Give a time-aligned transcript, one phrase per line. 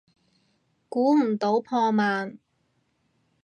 [0.89, 2.39] 估唔到破万